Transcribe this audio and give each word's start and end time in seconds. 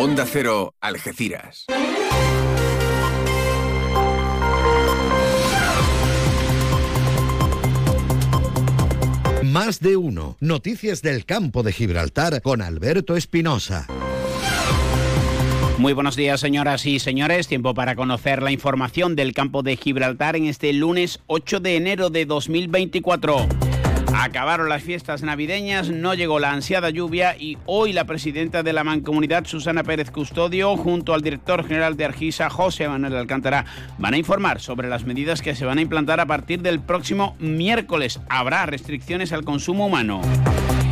Onda 0.00 0.24
Cero, 0.26 0.76
Algeciras. 0.80 1.66
Más 9.42 9.80
de 9.80 9.96
uno. 9.96 10.36
Noticias 10.38 11.02
del 11.02 11.24
campo 11.24 11.64
de 11.64 11.72
Gibraltar 11.72 12.40
con 12.42 12.62
Alberto 12.62 13.16
Espinosa. 13.16 13.88
Muy 15.78 15.94
buenos 15.94 16.14
días, 16.14 16.38
señoras 16.38 16.86
y 16.86 17.00
señores. 17.00 17.48
Tiempo 17.48 17.74
para 17.74 17.96
conocer 17.96 18.40
la 18.40 18.52
información 18.52 19.16
del 19.16 19.34
campo 19.34 19.64
de 19.64 19.76
Gibraltar 19.76 20.36
en 20.36 20.46
este 20.46 20.72
lunes 20.74 21.18
8 21.26 21.58
de 21.58 21.74
enero 21.74 22.08
de 22.08 22.24
2024. 22.24 23.48
Acabaron 24.14 24.68
las 24.68 24.82
fiestas 24.82 25.22
navideñas, 25.22 25.90
no 25.90 26.14
llegó 26.14 26.38
la 26.38 26.52
ansiada 26.52 26.90
lluvia 26.90 27.36
y 27.38 27.58
hoy 27.66 27.92
la 27.92 28.04
presidenta 28.04 28.62
de 28.62 28.72
la 28.72 28.84
Mancomunidad, 28.84 29.44
Susana 29.46 29.84
Pérez 29.84 30.10
Custodio, 30.10 30.76
junto 30.76 31.14
al 31.14 31.22
director 31.22 31.66
general 31.66 31.96
de 31.96 32.06
Argisa, 32.06 32.50
José 32.50 32.88
Manuel 32.88 33.16
Alcántara, 33.16 33.64
van 33.98 34.14
a 34.14 34.18
informar 34.18 34.60
sobre 34.60 34.88
las 34.88 35.04
medidas 35.04 35.42
que 35.42 35.54
se 35.54 35.64
van 35.64 35.78
a 35.78 35.82
implantar 35.82 36.20
a 36.20 36.26
partir 36.26 36.62
del 36.62 36.80
próximo 36.80 37.36
miércoles. 37.38 38.20
Habrá 38.28 38.66
restricciones 38.66 39.32
al 39.32 39.44
consumo 39.44 39.86
humano. 39.86 40.20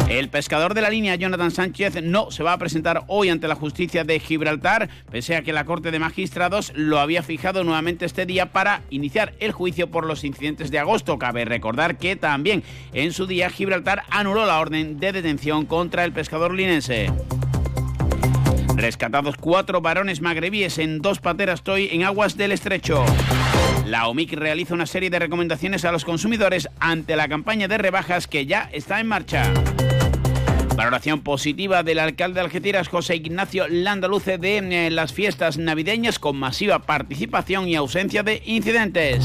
El 0.09 0.28
pescador 0.28 0.74
de 0.74 0.83
la 0.83 0.91
línea, 0.91 1.16
Jonathan 1.16 1.51
Sánchez, 1.51 2.01
no 2.02 2.30
se 2.30 2.45
va 2.45 2.52
a 2.52 2.59
presentar 2.59 3.02
hoy 3.09 3.28
ante 3.28 3.48
la 3.48 3.56
justicia 3.56 4.05
de 4.05 4.20
Gibraltar, 4.20 4.88
pese 5.10 5.34
a 5.34 5.42
que 5.42 5.52
la 5.52 5.65
Corte 5.65 5.91
de 5.91 5.98
Magistrados 5.98 6.73
lo 6.77 7.01
había 7.01 7.24
fijado 7.24 7.65
nuevamente 7.65 8.05
este 8.05 8.24
día 8.24 8.52
para 8.52 8.82
iniciar 8.91 9.34
el 9.41 9.51
juicio 9.51 9.91
por 9.91 10.06
los 10.06 10.23
incidentes 10.23 10.70
de 10.70 10.79
agosto. 10.79 11.19
Cabe 11.19 11.45
recordar 11.45 11.98
que 11.98 12.15
también 12.15 12.62
en 12.92 13.12
su 13.12 13.27
día 13.27 13.51
Gibraltar 13.51 14.05
anuló 14.09 14.46
la 14.46 14.60
orden 14.60 15.01
de 15.01 15.10
detención 15.10 15.66
contra 15.66 16.05
el 16.05 16.12
pescador 16.12 16.54
linense. 16.54 17.10
Rescatados 18.77 19.37
cuatro 19.37 19.80
varones 19.80 20.20
magrebíes 20.20 20.79
en 20.79 21.01
dos 21.01 21.18
pateras 21.18 21.62
Toy 21.62 21.88
en 21.91 22.04
aguas 22.04 22.37
del 22.37 22.52
estrecho. 22.52 23.04
La 23.87 24.07
OMIC 24.07 24.34
realiza 24.34 24.74
una 24.74 24.87
serie 24.87 25.10
de 25.10 25.18
recomendaciones 25.18 25.84
a 25.84 25.93
los 25.93 26.04
consumidores 26.04 26.68
ante 26.79 27.16
la 27.16 27.27
campaña 27.27 27.68
de 27.68 27.79
rebajas 27.79 28.27
que 28.27 28.46
ya 28.46 28.68
está 28.73 29.01
en 29.01 29.09
marcha. 29.09 29.52
Valoración 30.77 31.23
positiva 31.23 31.82
del 31.82 31.99
alcalde 31.99 32.35
de 32.35 32.41
Algeciras, 32.43 32.88
José 32.88 33.16
Ignacio 33.16 33.66
Landaluce, 33.66 34.37
de 34.37 34.59
eh, 34.59 34.91
las 34.91 35.10
fiestas 35.10 35.57
navideñas 35.57 36.18
con 36.18 36.37
masiva 36.37 36.80
participación 36.80 37.66
y 37.66 37.77
ausencia 37.77 38.23
de 38.23 38.43
incidentes. 38.45 39.24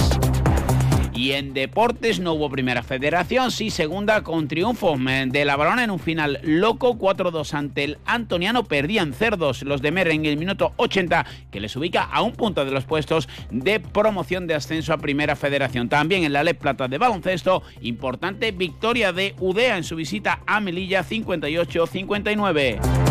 Y 1.22 1.34
en 1.34 1.54
deportes 1.54 2.20
no 2.20 2.34
hubo 2.34 2.50
primera 2.50 2.82
federación, 2.82 3.52
sí 3.52 3.70
segunda 3.70 4.24
con 4.24 4.48
triunfo 4.48 4.98
de 4.98 5.46
la 5.46 5.56
Balona 5.56 5.84
en 5.84 5.92
un 5.92 6.00
final 6.00 6.40
loco 6.42 6.98
4-2 6.98 7.54
ante 7.54 7.84
el 7.84 8.00
Antoniano. 8.08 8.64
Perdían 8.64 9.14
cerdos 9.14 9.62
los 9.62 9.84
de 9.84 9.92
Mer 9.92 10.08
en 10.08 10.26
el 10.26 10.38
minuto 10.38 10.74
80, 10.78 11.28
que 11.52 11.60
les 11.60 11.76
ubica 11.76 12.02
a 12.02 12.24
un 12.24 12.32
punto 12.32 12.66
de 12.66 12.72
los 12.72 12.86
puestos 12.86 13.30
de 13.52 13.80
promoción 13.80 14.48
de 14.48 14.56
ascenso 14.56 14.94
a 14.94 14.98
primera 14.98 15.36
federación. 15.36 15.90
También 15.90 16.24
en 16.24 16.34
la 16.34 16.44
Le 16.44 16.56
Plata 16.56 16.88
de 16.88 16.98
baloncesto, 16.98 17.62
importante 17.82 18.52
victoria 18.52 19.14
de 19.14 19.36
Udea 19.40 19.78
en 19.78 19.84
su 19.84 19.98
visita 19.98 20.40
a 20.48 20.60
Melilla 20.60 21.04
58-59. 21.04 23.11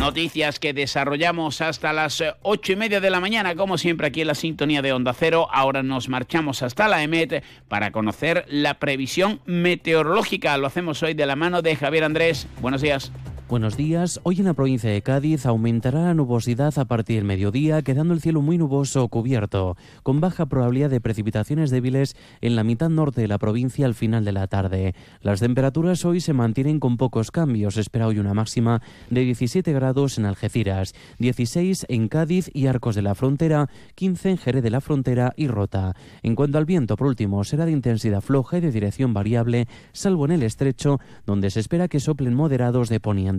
Noticias 0.00 0.60
que 0.60 0.72
desarrollamos 0.72 1.60
hasta 1.60 1.92
las 1.92 2.20
eh, 2.20 2.34
ocho 2.42 2.72
y 2.72 2.76
media 2.76 3.00
de 3.00 3.10
la 3.10 3.20
mañana, 3.20 3.54
como 3.54 3.76
siempre 3.76 4.06
aquí 4.06 4.20
en 4.20 4.28
la 4.28 4.34
sintonía 4.34 4.82
de 4.82 4.92
Onda 4.92 5.12
Cero. 5.12 5.48
Ahora 5.50 5.82
nos 5.82 6.08
marchamos 6.08 6.62
hasta 6.62 6.86
la 6.86 7.02
EMET 7.02 7.42
para 7.68 7.90
conocer 7.90 8.44
la 8.48 8.78
previsión 8.78 9.40
meteorológica. 9.46 10.56
Lo 10.58 10.66
hacemos 10.66 11.02
hoy 11.02 11.14
de 11.14 11.26
la 11.26 11.34
mano 11.34 11.62
de 11.62 11.76
Javier 11.76 12.04
Andrés. 12.04 12.46
Buenos 12.60 12.82
días. 12.82 13.10
Buenos 13.48 13.76
días. 13.76 14.18
Hoy 14.24 14.40
en 14.40 14.46
la 14.46 14.54
provincia 14.54 14.90
de 14.90 15.02
Cádiz 15.02 15.46
aumentará 15.46 16.00
la 16.00 16.14
nubosidad 16.14 16.76
a 16.80 16.84
partir 16.84 17.18
del 17.18 17.24
mediodía, 17.26 17.80
quedando 17.82 18.12
el 18.12 18.20
cielo 18.20 18.42
muy 18.42 18.58
nuboso 18.58 19.04
o 19.04 19.08
cubierto, 19.08 19.76
con 20.02 20.20
baja 20.20 20.46
probabilidad 20.46 20.90
de 20.90 21.00
precipitaciones 21.00 21.70
débiles 21.70 22.16
en 22.40 22.56
la 22.56 22.64
mitad 22.64 22.88
norte 22.88 23.20
de 23.20 23.28
la 23.28 23.38
provincia 23.38 23.86
al 23.86 23.94
final 23.94 24.24
de 24.24 24.32
la 24.32 24.48
tarde. 24.48 24.96
Las 25.22 25.38
temperaturas 25.38 26.04
hoy 26.04 26.18
se 26.18 26.32
mantienen 26.32 26.80
con 26.80 26.96
pocos 26.96 27.30
cambios. 27.30 27.76
espera 27.76 28.08
hoy 28.08 28.18
una 28.18 28.34
máxima 28.34 28.82
de 29.10 29.20
17 29.20 29.72
grados 29.72 30.18
en 30.18 30.24
Algeciras, 30.24 30.96
16 31.20 31.86
en 31.88 32.08
Cádiz 32.08 32.50
y 32.52 32.66
Arcos 32.66 32.96
de 32.96 33.02
la 33.02 33.14
Frontera, 33.14 33.68
15 33.94 34.30
en 34.30 34.38
Jerez 34.38 34.64
de 34.64 34.70
la 34.70 34.80
Frontera 34.80 35.32
y 35.36 35.46
Rota. 35.46 35.94
En 36.24 36.34
cuanto 36.34 36.58
al 36.58 36.64
viento, 36.64 36.96
por 36.96 37.06
último, 37.06 37.44
será 37.44 37.64
de 37.64 37.70
intensidad 37.70 38.22
floja 38.22 38.58
y 38.58 38.62
de 38.62 38.72
dirección 38.72 39.14
variable, 39.14 39.68
salvo 39.92 40.24
en 40.24 40.32
el 40.32 40.42
estrecho, 40.42 40.98
donde 41.26 41.50
se 41.50 41.60
espera 41.60 41.86
que 41.86 42.00
soplen 42.00 42.34
moderados 42.34 42.88
de 42.88 42.98
poniente. 42.98 43.35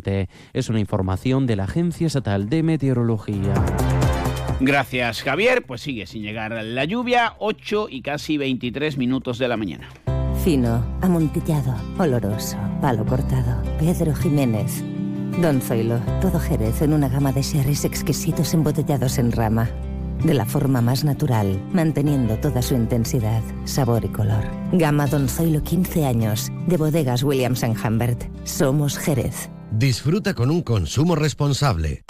Es 0.54 0.70
una 0.70 0.80
información 0.80 1.48
de 1.48 1.56
la 1.56 1.64
Agencia 1.64 2.08
Estatal 2.08 2.50
de 2.50 2.64
Meteorología. 2.64 3.54
Gracias, 4.60 5.22
Javier. 5.22 5.64
Pues 5.66 5.82
sigue 5.82 6.06
sin 6.06 6.24
llegar 6.24 6.52
la 6.52 6.86
lluvia, 6.86 7.34
8 7.40 7.88
y 7.90 8.02
casi 8.02 8.38
23 8.38 8.98
minutos 8.98 9.38
de 9.38 9.48
la 9.48 9.58
mañana. 9.58 9.90
Fino, 10.44 10.84
amontillado, 11.02 11.76
oloroso, 11.98 12.58
palo 12.82 13.06
cortado. 13.06 13.62
Pedro 13.80 14.16
Jiménez. 14.16 14.84
Don 15.42 15.62
Zoilo, 15.62 16.00
todo 16.22 16.40
Jerez 16.40 16.82
en 16.82 16.94
una 16.94 17.10
gama 17.10 17.32
de 17.32 17.44
sherries 17.44 17.86
exquisitos 17.86 18.54
embotellados 18.54 19.20
en 19.20 19.32
rama 19.32 19.70
de 20.24 20.34
la 20.34 20.46
forma 20.46 20.82
más 20.82 21.04
natural, 21.04 21.62
manteniendo 21.74 22.38
toda 22.38 22.62
su 22.62 22.76
intensidad, 22.76 23.42
sabor 23.66 24.06
y 24.06 24.10
color. 24.10 24.44
Gama 24.72 25.08
Don 25.08 25.28
Zoilo 25.28 25.62
15 25.62 26.06
años, 26.06 26.52
de 26.68 26.78
bodegas 26.78 27.24
Williams⁇ 27.24 27.64
Humbert. 27.86 28.24
Somos 28.44 28.98
Jerez. 28.98 29.50
Disfruta 29.72 30.34
con 30.34 30.50
un 30.50 30.62
consumo 30.62 31.16
responsable. 31.16 32.04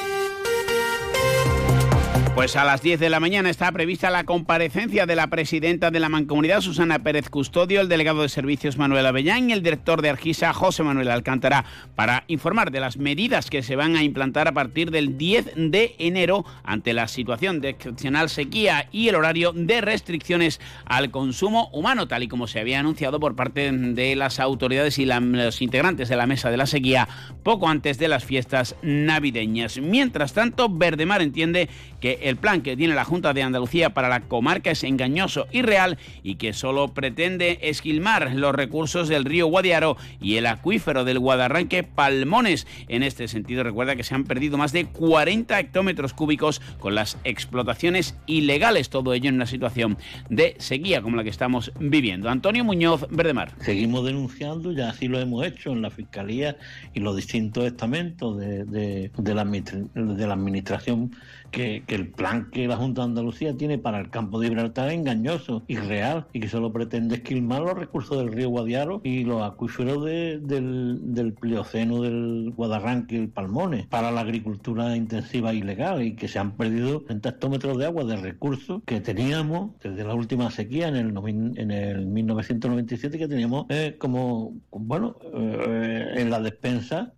Pues 2.38 2.56
a 2.56 2.64
las 2.64 2.84
10 2.84 3.00
de 3.00 3.10
la 3.10 3.20
mañana 3.20 3.50
está 3.50 3.72
prevista 3.72 4.12
la 4.12 4.24
comparecencia 4.24 5.08
de 5.08 5.16
la 5.16 5.26
presidenta 5.26 5.90
de 5.90 6.00
la 6.00 6.08
Mancomunidad, 6.08 6.62
Susana 6.62 7.00
Pérez 7.00 7.32
Custodio, 7.32 7.82
el 7.82 7.90
delegado 7.90 8.22
de 8.22 8.30
servicios 8.30 8.78
Manuel 8.78 9.08
Avellán 9.08 9.50
y 9.50 9.54
el 9.54 9.64
director 9.64 10.04
de 10.04 10.12
Argisa, 10.12 10.54
José 10.54 10.84
Manuel 10.84 11.10
Alcántara, 11.10 11.66
para 11.96 12.26
informar 12.28 12.70
de 12.70 12.80
las 12.80 12.98
medidas 12.98 13.50
que 13.50 13.64
se 13.64 13.76
van 13.76 13.96
a 13.96 14.04
implantar 14.04 14.48
a 14.48 14.52
partir 14.52 14.92
del 14.92 15.18
10 15.18 15.54
de 15.56 15.96
enero 15.98 16.46
ante 16.64 16.94
la 16.94 17.08
situación 17.08 17.60
de 17.60 17.70
excepcional 17.70 18.30
sequía 18.30 18.88
y 18.92 19.08
el 19.08 19.16
horario 19.16 19.52
de 19.52 19.82
restricciones 19.82 20.62
al 20.86 21.10
consumo 21.10 21.72
humano, 21.74 22.08
tal 22.08 22.22
y 22.22 22.28
como 22.28 22.46
se 22.46 22.60
había 22.60 22.80
anunciado 22.80 23.20
por 23.20 23.36
parte 23.36 23.72
de 23.72 24.16
las 24.16 24.40
autoridades 24.40 25.00
y 25.00 25.08
los 25.08 25.60
integrantes 25.64 26.08
de 26.08 26.18
la 26.18 26.28
mesa 26.28 26.52
de 26.52 26.58
la 26.58 26.68
sequía 26.68 27.08
poco 27.42 27.68
antes 27.68 27.98
de 27.98 28.10
las 28.10 28.24
fiestas 28.24 28.76
navideñas. 28.84 29.80
Mientras 29.80 30.34
tanto, 30.34 30.70
Verdemar 30.70 31.24
entiende 31.24 31.68
que 32.00 32.20
el 32.24 32.38
plan 32.38 32.62
que 32.62 32.78
tiene 32.78 32.96
la 32.96 33.06
Junta 33.06 33.34
de 33.34 33.44
Andalucía 33.44 33.94
para 33.94 34.10
la 34.10 34.22
comarca 34.22 34.72
es 34.72 34.84
engañoso 34.84 35.48
y 35.52 35.62
real 35.62 35.98
y 36.24 36.36
que 36.36 36.54
solo 36.54 36.90
pretende 36.90 37.60
esquilmar 37.62 38.34
los 38.34 38.54
recursos 38.54 39.08
del 39.08 39.26
río 39.26 39.48
Guadiaro 39.48 39.98
y 40.22 40.36
el 40.36 40.46
acuífero 40.46 41.06
del 41.06 41.20
Guadarranque 41.20 41.84
Palmones. 41.84 42.68
En 42.88 43.04
este 43.04 43.28
sentido, 43.28 43.64
recuerda 43.64 43.96
que 43.96 44.04
se 44.04 44.16
han 44.16 44.24
perdido 44.24 44.58
más 44.58 44.72
de 44.72 44.86
40 44.86 45.60
hectómetros 45.60 46.14
cúbicos 46.14 46.62
con 46.80 46.96
las 46.96 47.18
explotaciones 47.24 48.18
ilegales, 48.26 48.90
todo 48.90 49.14
ello 49.14 49.30
en 49.30 49.36
una 49.36 49.46
situación 49.46 49.98
de 50.30 50.56
sequía 50.60 51.02
como 51.02 51.16
la 51.16 51.24
que 51.24 51.30
estamos 51.30 51.72
viviendo. 51.80 52.30
Antonio 52.30 52.64
Muñoz, 52.64 53.06
Verdemar. 53.10 53.54
Seguimos 53.62 54.06
denunciando, 54.06 54.72
ya 54.72 54.90
así 54.90 55.08
lo 55.08 55.20
hemos 55.20 55.46
hecho 55.46 55.72
en 55.72 55.82
la 55.82 55.90
Fiscalía 55.90 56.58
y 56.94 57.00
los 57.00 57.16
distintos 57.16 57.66
estamentos 57.66 58.38
de, 58.38 59.12
la, 59.16 59.46
de 59.46 60.28
la 60.28 60.34
Administración 60.34 61.12
que, 61.52 61.84
el 61.96 62.10
plan 62.10 62.50
que 62.52 62.68
la 62.68 62.78
Junta 62.78 63.02
de 63.02 63.08
Andalucía 63.08 63.56
tiene 63.56 63.78
para 63.78 64.00
el 64.00 64.10
campo 64.10 64.40
de 64.40 64.48
Gibraltar 64.48 64.90
es 64.90 64.96
engañoso, 64.96 65.64
irreal 65.68 66.28
y 66.34 66.40
que 66.40 66.50
solo 66.50 66.72
pretende 66.72 67.16
esquilmar 67.16 67.62
los 67.62 67.78
recursos 67.78 68.18
del 68.18 68.32
río 68.32 68.50
Guadiaro 68.50 69.02
y 69.04 69.24
los 69.24 69.44
acuíferos 69.44 70.04
del, 70.06 71.14
del 71.14 71.34
Plioceno, 71.34 72.02
del 72.02 72.54
Guadarranque 72.56 73.16
y 73.16 73.20
el 73.20 73.30
Palmones 73.30 73.88
para 73.88 74.12
la 74.12 74.22
agricultura 74.22 74.96
intensiva 74.96 75.54
ilegal 75.54 76.02
y 76.02 76.16
que 76.16 76.28
se 76.28 76.40
han 76.40 76.52
perdido 76.52 77.02
30 77.02 77.30
hectómetros 77.30 77.78
de 77.78 77.86
agua 77.86 78.04
de 78.04 78.18
recursos 78.18 78.82
que 78.86 79.02
teníamos 79.02 79.72
desde 79.82 80.04
la 80.04 80.14
última 80.14 80.52
sequía 80.52 80.88
en 80.88 80.96
el, 80.96 81.18
en 81.58 81.72
el 81.72 82.06
1997 82.06 83.18
que 83.18 83.28
teníamos 83.28 83.66
eh, 83.70 83.96
como, 83.98 84.54
bueno, 84.72 85.18
eh, 85.34 86.16
en 86.18 86.30
la 86.30 86.40
despensa 86.40 87.14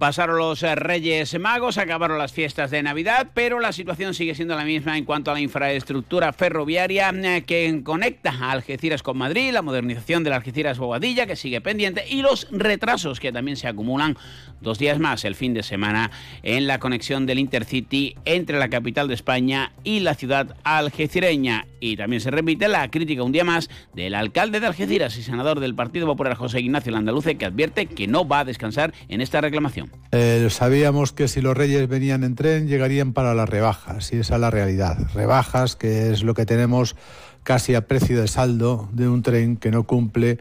Pasaron 0.00 0.38
los 0.38 0.62
eh, 0.62 0.74
Reyes 0.76 1.38
Magos, 1.38 1.76
acabaron 1.76 2.16
las 2.16 2.32
fiestas 2.32 2.70
de 2.70 2.82
Navidad, 2.82 3.32
pero 3.34 3.60
la 3.60 3.70
situación 3.70 4.14
sigue 4.14 4.34
siendo 4.34 4.56
la 4.56 4.64
misma 4.64 4.96
en 4.96 5.04
cuanto 5.04 5.30
a 5.30 5.34
la 5.34 5.40
infraestructura 5.40 6.32
ferroviaria 6.32 7.10
eh, 7.10 7.44
que 7.46 7.82
conecta 7.84 8.30
a 8.30 8.52
Algeciras 8.52 9.02
con 9.02 9.18
Madrid, 9.18 9.52
la 9.52 9.60
modernización 9.60 10.24
de 10.24 10.30
la 10.30 10.36
Algeciras 10.36 10.78
Bobadilla 10.78 11.26
que 11.26 11.36
sigue 11.36 11.60
pendiente 11.60 12.02
y 12.08 12.22
los 12.22 12.48
retrasos 12.50 13.20
que 13.20 13.30
también 13.30 13.58
se 13.58 13.68
acumulan 13.68 14.16
dos 14.62 14.78
días 14.78 14.98
más 14.98 15.26
el 15.26 15.34
fin 15.34 15.52
de 15.52 15.62
semana 15.62 16.10
en 16.42 16.66
la 16.66 16.78
conexión 16.78 17.26
del 17.26 17.38
Intercity 17.38 18.16
entre 18.24 18.58
la 18.58 18.70
capital 18.70 19.06
de 19.06 19.14
España 19.14 19.72
y 19.84 20.00
la 20.00 20.14
ciudad 20.14 20.56
algecireña. 20.64 21.66
y 21.78 21.96
también 21.96 22.22
se 22.22 22.30
repite 22.30 22.68
la 22.68 22.90
crítica 22.90 23.22
un 23.22 23.32
día 23.32 23.44
más 23.44 23.68
del 23.92 24.14
alcalde 24.14 24.60
de 24.60 24.66
Algeciras 24.66 25.18
y 25.18 25.22
senador 25.22 25.60
del 25.60 25.74
Partido 25.74 26.06
Popular 26.06 26.36
José 26.36 26.60
Ignacio 26.60 26.90
Landaluce 26.90 27.36
que 27.36 27.44
advierte 27.44 27.84
que 27.84 28.06
no 28.06 28.26
va 28.26 28.40
a 28.40 28.44
descansar 28.46 28.94
en 29.08 29.20
esta 29.20 29.42
reclamación. 29.42 29.89
Eh, 30.12 30.48
sabíamos 30.50 31.12
que 31.12 31.28
si 31.28 31.40
los 31.40 31.56
reyes 31.56 31.88
venían 31.88 32.24
en 32.24 32.34
tren 32.34 32.66
llegarían 32.66 33.12
para 33.12 33.32
las 33.32 33.48
rebajas 33.48 34.12
y 34.12 34.18
esa 34.18 34.34
es 34.34 34.40
la 34.40 34.50
realidad. 34.50 34.98
Rebajas 35.14 35.76
que 35.76 36.10
es 36.10 36.24
lo 36.24 36.34
que 36.34 36.46
tenemos 36.46 36.96
casi 37.42 37.74
a 37.74 37.86
precio 37.86 38.20
de 38.20 38.26
saldo 38.26 38.88
de 38.92 39.08
un 39.08 39.22
tren 39.22 39.56
que 39.56 39.70
no 39.70 39.84
cumple 39.84 40.38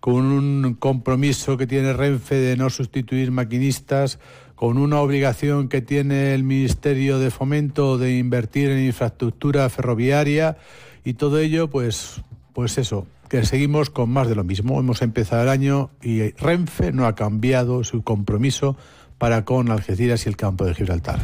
con 0.00 0.26
un 0.26 0.74
compromiso 0.78 1.56
que 1.56 1.66
tiene 1.66 1.92
Renfe 1.92 2.36
de 2.36 2.56
no 2.56 2.70
sustituir 2.70 3.32
maquinistas, 3.32 4.18
con 4.54 4.78
una 4.78 5.00
obligación 5.00 5.68
que 5.68 5.82
tiene 5.82 6.34
el 6.34 6.42
Ministerio 6.42 7.18
de 7.18 7.30
Fomento 7.30 7.98
de 7.98 8.18
invertir 8.18 8.70
en 8.70 8.84
infraestructura 8.84 9.68
ferroviaria 9.68 10.56
y 11.04 11.14
todo 11.14 11.38
ello, 11.38 11.68
pues, 11.68 12.22
pues 12.54 12.76
eso, 12.78 13.06
que 13.28 13.44
seguimos 13.44 13.90
con 13.90 14.10
más 14.10 14.28
de 14.28 14.34
lo 14.34 14.44
mismo. 14.44 14.78
Hemos 14.80 15.02
empezado 15.02 15.42
el 15.42 15.48
año 15.48 15.90
y 16.02 16.30
Renfe 16.32 16.92
no 16.92 17.06
ha 17.06 17.14
cambiado 17.14 17.84
su 17.84 18.02
compromiso 18.02 18.76
para 19.18 19.44
con 19.44 19.70
Algeciras 19.70 20.26
y 20.26 20.28
el 20.28 20.36
campo 20.36 20.64
de 20.64 20.74
Gibraltar. 20.74 21.18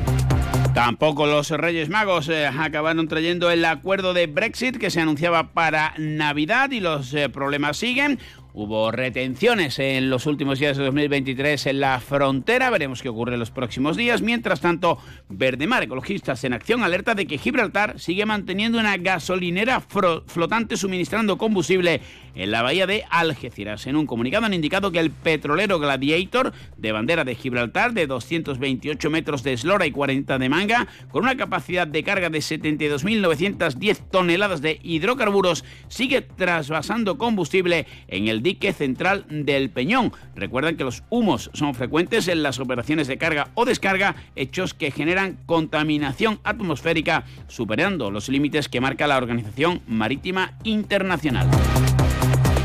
Tampoco 0.74 1.26
los 1.26 1.50
Reyes 1.50 1.88
Magos 1.88 2.28
eh, 2.28 2.46
acabaron 2.46 3.06
trayendo 3.06 3.50
el 3.50 3.64
acuerdo 3.64 4.12
de 4.12 4.26
Brexit 4.26 4.76
que 4.76 4.90
se 4.90 5.00
anunciaba 5.00 5.52
para 5.52 5.94
Navidad 5.98 6.72
y 6.72 6.80
los 6.80 7.14
eh, 7.14 7.28
problemas 7.28 7.76
siguen. 7.76 8.18
Hubo 8.56 8.92
retenciones 8.92 9.80
en 9.80 10.10
los 10.10 10.26
últimos 10.26 10.60
días 10.60 10.76
de 10.76 10.84
2023 10.84 11.66
en 11.66 11.80
la 11.80 11.98
frontera. 11.98 12.70
Veremos 12.70 13.02
qué 13.02 13.08
ocurre 13.08 13.32
en 13.32 13.40
los 13.40 13.50
próximos 13.50 13.96
días. 13.96 14.22
Mientras 14.22 14.60
tanto, 14.60 14.96
Verdemar, 15.28 15.82
ecologistas 15.82 16.44
en 16.44 16.52
acción, 16.52 16.84
alerta 16.84 17.16
de 17.16 17.26
que 17.26 17.36
Gibraltar 17.36 17.98
sigue 17.98 18.24
manteniendo 18.26 18.78
una 18.78 18.96
gasolinera 18.96 19.80
flotante 19.80 20.76
suministrando 20.76 21.36
combustible 21.36 22.00
en 22.36 22.52
la 22.52 22.62
bahía 22.62 22.86
de 22.86 23.02
Algeciras. 23.10 23.88
En 23.88 23.96
un 23.96 24.06
comunicado 24.06 24.46
han 24.46 24.54
indicado 24.54 24.92
que 24.92 25.00
el 25.00 25.10
petrolero 25.10 25.80
Gladiator, 25.80 26.52
de 26.76 26.92
bandera 26.92 27.24
de 27.24 27.34
Gibraltar, 27.34 27.92
de 27.92 28.06
228 28.06 29.10
metros 29.10 29.42
de 29.42 29.54
eslora 29.54 29.84
y 29.84 29.90
40 29.90 30.38
de 30.38 30.48
manga, 30.48 30.86
con 31.10 31.24
una 31.24 31.36
capacidad 31.36 31.88
de 31.88 32.04
carga 32.04 32.30
de 32.30 32.38
72.910 32.38 33.98
toneladas 34.12 34.62
de 34.62 34.78
hidrocarburos, 34.80 35.64
sigue 35.88 36.22
trasvasando 36.22 37.18
combustible 37.18 37.88
en 38.06 38.28
el 38.28 38.43
dique 38.44 38.72
central 38.72 39.24
del 39.28 39.70
Peñón. 39.70 40.12
Recuerden 40.36 40.76
que 40.76 40.84
los 40.84 41.02
humos 41.10 41.50
son 41.54 41.74
frecuentes 41.74 42.28
en 42.28 42.44
las 42.44 42.60
operaciones 42.60 43.08
de 43.08 43.18
carga 43.18 43.48
o 43.54 43.64
descarga, 43.64 44.14
hechos 44.36 44.74
que 44.74 44.92
generan 44.92 45.38
contaminación 45.46 46.38
atmosférica, 46.44 47.24
superando 47.48 48.12
los 48.12 48.28
límites 48.28 48.68
que 48.68 48.80
marca 48.80 49.08
la 49.08 49.16
Organización 49.16 49.80
Marítima 49.88 50.52
Internacional. 50.62 51.48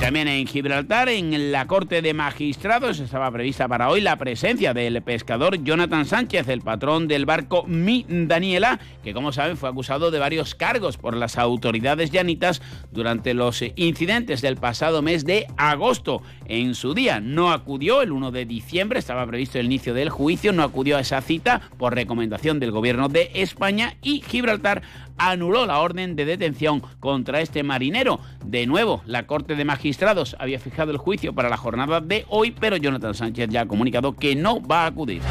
También 0.10 0.28
en 0.28 0.48
Gibraltar, 0.48 1.08
en 1.08 1.52
la 1.52 1.68
Corte 1.68 2.02
de 2.02 2.16
Magistrados, 2.16 3.00
estaba 3.00 3.30
prevista 3.30 3.68
para 3.68 3.90
hoy 3.90 4.02
la 4.02 4.16
presencia 4.16 4.74
del 4.74 5.04
pescador 5.04 5.64
Jonathan 5.64 6.08
Sánchez, 6.08 6.48
el 6.48 6.62
patrón 6.62 7.08
del 7.08 7.28
barco 7.28 7.64
Mi 7.68 8.08
Daniela, 8.10 8.80
que 9.04 9.14
como 9.14 9.32
saben 9.32 9.56
fue 9.56 9.70
acusado 9.70 10.10
de 10.10 10.18
varios 10.18 10.56
cargos 10.56 10.98
por 10.98 11.16
las 11.16 11.38
autoridades 11.38 12.10
llanitas 12.10 12.60
durante 12.92 13.36
los 13.36 13.64
incidentes 13.76 14.42
del 14.42 14.58
pasado 14.58 15.04
mes 15.04 15.26
de 15.26 15.46
agosto. 15.58 16.24
En 16.48 16.74
su 16.74 16.96
día 16.96 17.20
no 17.20 17.52
acudió, 17.52 18.02
el 18.02 18.12
1 18.12 18.32
de 18.32 18.46
diciembre 18.46 18.98
estaba 18.98 19.28
previsto 19.28 19.60
el 19.60 19.68
inicio 19.68 19.94
del 19.94 20.10
juicio, 20.10 20.54
no 20.54 20.64
acudió 20.64 20.98
a 20.98 21.02
esa 21.02 21.22
cita 21.22 21.62
por 21.78 21.94
recomendación 21.94 22.60
del 22.60 22.72
gobierno 22.72 23.10
de 23.10 23.30
España 23.36 23.98
y 24.02 24.22
Gibraltar 24.22 24.82
anuló 25.20 25.66
la 25.66 25.80
orden 25.80 26.16
de 26.16 26.26
detención 26.26 26.82
contra 27.00 27.42
este 27.42 27.62
marinero. 27.62 28.20
De 28.44 28.66
nuevo, 28.66 29.04
la 29.06 29.28
Corte 29.28 29.56
de 29.56 29.66
Magistrados 29.66 30.36
había 30.40 30.60
fijado 30.60 30.92
el 30.92 30.98
juicio 30.98 31.34
para 31.34 31.50
la 31.50 31.58
jornada 31.58 32.02
de 32.02 32.26
hoy, 32.30 32.52
pero 32.52 32.78
Jonathan 32.78 33.14
Sánchez 33.14 33.50
ya 33.50 33.62
ha 33.62 33.68
comunicado 33.68 34.16
que 34.16 34.36
no 34.36 34.62
va 34.62 34.84
a 34.84 34.88
acudir. 34.88 35.22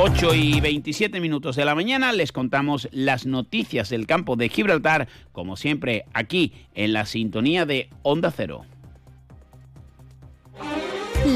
8 0.00 0.34
y 0.34 0.60
27 0.60 1.18
minutos 1.18 1.56
de 1.56 1.64
la 1.64 1.74
mañana 1.74 2.12
les 2.12 2.30
contamos 2.30 2.88
las 2.92 3.26
noticias 3.26 3.88
del 3.88 4.06
campo 4.06 4.36
de 4.36 4.48
Gibraltar, 4.48 5.08
como 5.32 5.56
siempre 5.56 6.04
aquí 6.14 6.52
en 6.74 6.92
la 6.92 7.04
sintonía 7.04 7.66
de 7.66 7.90
Onda 8.02 8.30
Cero. 8.30 8.64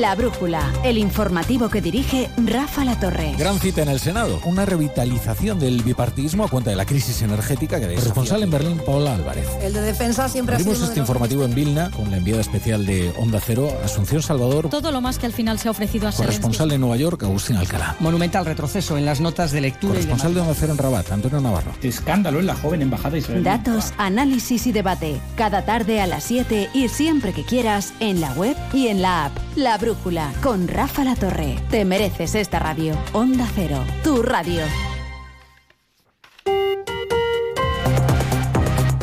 La 0.01 0.15
Brújula, 0.15 0.73
el 0.85 0.97
informativo 0.97 1.69
que 1.69 1.83
dirige 1.83 2.31
Rafa 2.47 2.85
La 2.85 2.99
Torre. 2.99 3.35
Gran 3.39 3.59
cita 3.59 3.83
en 3.83 3.89
el 3.91 4.01
Senado, 4.01 4.41
una 4.47 4.65
revitalización 4.65 5.59
del 5.59 5.83
bipartismo 5.83 6.45
a 6.45 6.49
cuenta 6.49 6.71
de 6.71 6.77
la 6.77 6.87
crisis 6.87 7.21
energética 7.21 7.79
que 7.79 7.89
Responsable 7.89 8.45
en 8.45 8.51
Berlín, 8.51 8.81
Paula 8.85 9.15
Álvarez. 9.15 9.47
El 9.61 9.75
de 9.75 9.83
defensa 9.83 10.29
siempre 10.29 10.55
Abrimos 10.55 10.81
este 10.81 10.99
informativo 10.99 11.45
en 11.45 11.55
Vilna 11.55 11.91
con 11.91 12.11
la 12.11 12.17
enviada 12.17 12.41
especial 12.41 12.87
de 12.87 13.13
Onda 13.19 13.39
Cero, 13.45 13.71
Asunción 13.85 14.23
Salvador. 14.23 14.71
Todo 14.71 14.93
lo 14.93 15.01
más 15.03 15.19
que 15.19 15.27
al 15.27 15.33
final 15.33 15.59
se 15.59 15.69
ha 15.69 15.71
ofrecido 15.73 16.09
a 16.09 16.13
Corresponsal 16.13 16.73
en 16.73 16.81
Nueva 16.81 16.97
York, 16.97 17.23
Agustín 17.25 17.57
Alcalá. 17.57 17.97
Monumental 18.01 18.47
retroceso 18.47 18.97
en 18.97 19.05
las 19.05 19.21
notas 19.21 19.53
de 19.53 19.61
lectura. 19.61 19.95
Corresponsal 19.95 20.33
de 20.33 20.41
Onda 20.41 20.55
Cero 20.59 20.73
en 20.73 20.79
Rabat, 20.79 21.13
Antonio 21.13 21.41
Navarro. 21.41 21.73
Escándalo 21.83 22.41
en 22.41 22.47
la 22.47 22.57
joven 22.57 22.81
embajada 22.83 23.19
israelí. 23.19 23.45
Datos, 23.45 23.93
análisis 23.99 24.67
y 24.67 24.73
debate. 24.73 25.21
Cada 25.37 25.65
tarde 25.65 26.01
a 26.01 26.07
las 26.07 26.25
7 26.25 26.71
y 26.73 26.89
siempre 26.89 27.33
que 27.35 27.45
quieras 27.45 27.93
en 28.01 28.21
la 28.21 28.33
web 28.33 28.57
y 28.73 28.89
en 28.89 29.03
la 29.03 29.27
app. 29.27 29.33
La 29.57 29.77
Brújula 29.77 30.33
con 30.43 30.67
Rafa 30.67 31.05
La 31.05 31.15
Torre. 31.15 31.59
Te 31.71 31.85
mereces 31.85 32.35
esta 32.35 32.59
radio. 32.59 32.97
Onda 33.13 33.47
Cero, 33.55 33.85
tu 34.03 34.23
radio. 34.23 34.63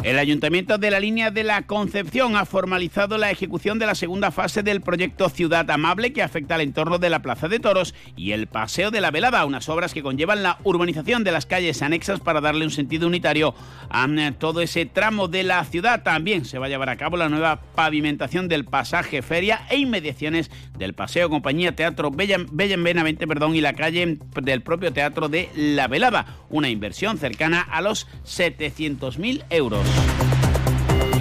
El 0.09 0.17
Ayuntamiento 0.17 0.79
de 0.79 0.89
la 0.89 0.99
Línea 0.99 1.29
de 1.29 1.43
la 1.43 1.67
Concepción 1.67 2.35
ha 2.35 2.47
formalizado 2.47 3.19
la 3.19 3.29
ejecución 3.29 3.77
de 3.77 3.85
la 3.85 3.93
segunda 3.93 4.31
fase 4.31 4.63
del 4.63 4.81
proyecto 4.81 5.29
Ciudad 5.29 5.69
Amable 5.69 6.13
que 6.13 6.23
afecta 6.23 6.55
al 6.55 6.61
entorno 6.61 6.97
de 6.97 7.11
la 7.11 7.21
Plaza 7.21 7.47
de 7.47 7.59
Toros 7.59 7.93
y 8.17 8.31
el 8.31 8.47
Paseo 8.47 8.89
de 8.89 9.01
la 9.01 9.11
Velada, 9.11 9.45
unas 9.45 9.69
obras 9.69 9.93
que 9.93 10.01
conllevan 10.01 10.41
la 10.41 10.57
urbanización 10.63 11.23
de 11.23 11.31
las 11.31 11.45
calles 11.45 11.83
anexas 11.83 12.21
para 12.21 12.41
darle 12.41 12.65
un 12.65 12.71
sentido 12.71 13.05
unitario 13.05 13.53
a 13.91 14.07
eh, 14.07 14.33
todo 14.35 14.61
ese 14.61 14.87
tramo 14.87 15.27
de 15.27 15.43
la 15.43 15.63
ciudad. 15.65 16.01
También 16.01 16.43
se 16.43 16.57
va 16.57 16.65
a 16.65 16.69
llevar 16.69 16.89
a 16.89 16.97
cabo 16.97 17.15
la 17.15 17.29
nueva 17.29 17.61
pavimentación 17.75 18.47
del 18.47 18.65
pasaje 18.65 19.21
Feria 19.21 19.67
e 19.69 19.77
inmediaciones 19.77 20.49
del 20.75 20.95
Paseo 20.95 21.29
Compañía 21.29 21.75
Teatro 21.75 22.09
Bella, 22.09 22.37
Benavente 22.49 23.27
perdón, 23.27 23.55
y 23.55 23.61
la 23.61 23.73
calle 23.73 24.17
del 24.41 24.61
propio 24.63 24.91
Teatro 24.91 25.29
de 25.29 25.49
la 25.55 25.87
Velada, 25.87 26.25
una 26.49 26.69
inversión 26.69 27.19
cercana 27.19 27.61
a 27.61 27.81
los 27.81 28.07
700.000 28.25 29.43
euros. 29.51 29.98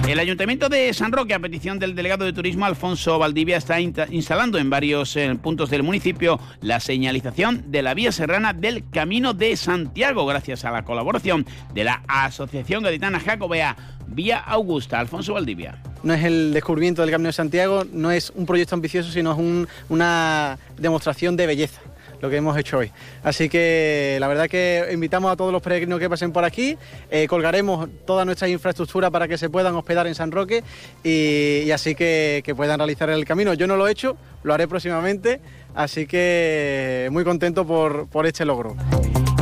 El 0.09 0.17
Ayuntamiento 0.17 0.69
de 0.69 0.91
San 0.95 1.11
Roque, 1.11 1.35
a 1.35 1.39
petición 1.39 1.77
del 1.77 1.93
delegado 1.93 2.25
de 2.25 2.33
Turismo 2.33 2.65
Alfonso 2.65 3.19
Valdivia, 3.19 3.57
está 3.57 3.79
instalando 3.79 4.57
en 4.57 4.67
varios 4.67 5.15
eh, 5.15 5.37
puntos 5.39 5.69
del 5.69 5.83
municipio 5.83 6.39
la 6.61 6.79
señalización 6.79 7.65
de 7.67 7.83
la 7.83 7.93
vía 7.93 8.11
serrana 8.11 8.53
del 8.53 8.89
Camino 8.89 9.35
de 9.35 9.55
Santiago, 9.55 10.25
gracias 10.25 10.65
a 10.65 10.71
la 10.71 10.83
colaboración 10.83 11.45
de 11.75 11.83
la 11.83 12.01
Asociación 12.07 12.81
Gaditana 12.81 13.19
Jacobea 13.19 13.77
Vía 14.07 14.39
Augusta. 14.39 14.99
Alfonso 14.99 15.35
Valdivia. 15.35 15.79
No 16.01 16.15
es 16.15 16.23
el 16.23 16.53
descubrimiento 16.53 17.03
del 17.03 17.11
Camino 17.11 17.27
de 17.27 17.33
Santiago, 17.33 17.83
no 17.93 18.09
es 18.09 18.31
un 18.31 18.47
proyecto 18.47 18.73
ambicioso, 18.73 19.11
sino 19.11 19.33
es 19.33 19.67
una 19.89 20.57
demostración 20.79 21.37
de 21.37 21.45
belleza 21.45 21.81
lo 22.21 22.29
que 22.29 22.37
hemos 22.37 22.57
hecho 22.57 22.77
hoy. 22.77 22.91
Así 23.23 23.49
que 23.49 24.17
la 24.19 24.27
verdad 24.27 24.47
que 24.49 24.89
invitamos 24.91 25.31
a 25.31 25.35
todos 25.35 25.51
los 25.51 25.61
peregrinos 25.61 25.99
que 25.99 26.09
pasen 26.09 26.31
por 26.31 26.43
aquí, 26.43 26.77
eh, 27.09 27.27
colgaremos 27.27 27.87
toda 28.05 28.25
nuestra 28.25 28.47
infraestructura 28.47 29.11
para 29.11 29.27
que 29.27 29.37
se 29.37 29.49
puedan 29.49 29.75
hospedar 29.75 30.07
en 30.07 30.15
San 30.15 30.31
Roque 30.31 30.63
y, 31.03 31.69
así 31.71 31.95
que, 31.95 32.43
puedan 32.55 32.79
realizar 32.79 33.09
el 33.09 33.25
camino. 33.25 33.53
Yo 33.53 33.67
no 33.67 33.77
lo 33.77 33.87
he 33.87 33.91
hecho, 33.91 34.17
lo 34.43 34.53
haré 34.53 34.67
próximamente, 34.67 35.39
así 35.75 36.07
que 36.07 37.07
muy 37.11 37.23
contento 37.23 37.65
por, 37.65 38.07
por 38.09 38.25
este 38.25 38.43
logro. 38.45 38.75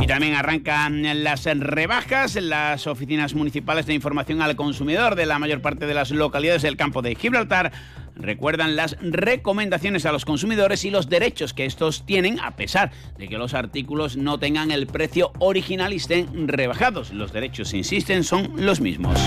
Y 0.00 0.06
también 0.06 0.34
arrancan 0.34 1.24
las 1.24 1.44
rebajas 1.44 2.36
en 2.36 2.50
las 2.50 2.86
oficinas 2.86 3.34
municipales 3.34 3.86
de 3.86 3.94
información 3.94 4.40
al 4.42 4.54
consumidor 4.54 5.16
de 5.16 5.26
la 5.26 5.38
mayor 5.40 5.60
parte 5.60 5.86
de 5.86 5.94
las 5.94 6.10
localidades 6.12 6.62
del 6.62 6.76
campo 6.76 7.02
de 7.02 7.16
Gibraltar 7.16 7.72
recuerdan 8.18 8.76
las 8.76 8.96
recomendaciones 9.00 10.06
a 10.06 10.12
los 10.12 10.24
consumidores 10.24 10.84
y 10.84 10.90
los 10.90 11.08
derechos 11.08 11.54
que 11.54 11.64
estos 11.64 12.04
tienen 12.04 12.38
a 12.40 12.56
pesar 12.56 12.90
de 13.16 13.28
que 13.28 13.38
los 13.38 13.54
artículos 13.54 14.16
no 14.16 14.38
tengan 14.38 14.70
el 14.70 14.86
precio 14.86 15.32
original 15.38 15.92
y 15.92 15.96
estén 15.96 16.48
rebajados. 16.48 17.12
Los 17.12 17.32
derechos, 17.32 17.72
insisten, 17.74 18.24
son 18.24 18.52
los 18.56 18.80
mismos. 18.80 19.18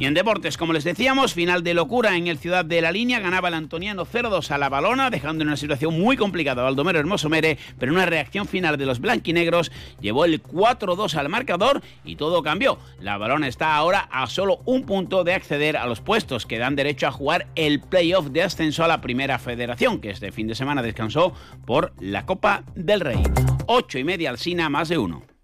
Y 0.00 0.06
en 0.06 0.14
deportes, 0.14 0.56
como 0.56 0.72
les 0.72 0.84
decíamos, 0.84 1.34
final 1.34 1.64
de 1.64 1.74
locura 1.74 2.16
en 2.16 2.28
el 2.28 2.38
Ciudad 2.38 2.64
de 2.64 2.80
la 2.80 2.92
Línea, 2.92 3.18
ganaba 3.18 3.48
el 3.48 3.54
Antoniano 3.54 4.06
0-2 4.06 4.52
a 4.52 4.58
la 4.58 4.68
balona, 4.68 5.10
dejando 5.10 5.42
en 5.42 5.48
una 5.48 5.56
situación 5.56 5.98
muy 5.98 6.16
complicada 6.16 6.62
a 6.62 6.66
Baldomero 6.66 7.00
Hermoso 7.00 7.28
Mere, 7.28 7.58
pero 7.80 7.92
una 7.92 8.06
reacción 8.06 8.46
final 8.46 8.76
de 8.76 8.86
los 8.86 9.00
blanquinegros 9.00 9.72
llevó 10.00 10.24
el 10.24 10.40
4-2 10.40 11.16
al 11.16 11.28
marcador 11.28 11.82
y 12.04 12.14
todo 12.14 12.44
cambió. 12.44 12.78
La 13.00 13.18
balona 13.18 13.48
está 13.48 13.74
ahora 13.74 14.08
a 14.12 14.28
solo 14.28 14.60
un 14.66 14.84
punto 14.84 15.24
de 15.24 15.34
acceder 15.34 15.76
a 15.76 15.86
los 15.86 16.00
puestos 16.00 16.46
que 16.46 16.58
dan 16.58 16.76
derecho 16.76 17.08
a 17.08 17.12
jugar 17.12 17.48
el 17.56 17.80
playoff 17.80 18.28
de 18.28 18.44
ascenso 18.44 18.84
a 18.84 18.88
la 18.88 19.00
Primera 19.00 19.40
Federación, 19.40 20.00
que 20.00 20.10
este 20.10 20.30
fin 20.30 20.46
de 20.46 20.54
semana 20.54 20.80
descansó 20.80 21.32
por 21.66 21.92
la 21.98 22.24
Copa 22.24 22.62
del 22.76 23.00
Rey. 23.00 23.20
Ocho 23.66 23.98
y 23.98 24.04
media 24.04 24.30
al 24.30 24.38
Sina, 24.38 24.68
más 24.68 24.88
de 24.88 24.98
uno. 24.98 25.37